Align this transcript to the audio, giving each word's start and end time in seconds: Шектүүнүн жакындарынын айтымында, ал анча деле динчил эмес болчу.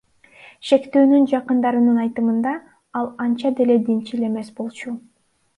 Шектүүнүн 0.69 1.27
жакындарынын 1.33 1.99
айтымында, 2.05 2.55
ал 3.01 3.13
анча 3.27 3.55
деле 3.63 3.79
динчил 3.91 4.29
эмес 4.33 4.53
болчу. 4.63 4.99